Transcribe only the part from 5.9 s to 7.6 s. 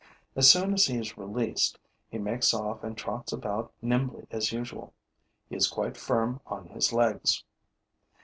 firm on his legs.